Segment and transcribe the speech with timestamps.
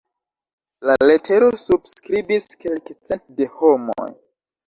[0.91, 4.09] La letero subskribis kelkcent de homoj.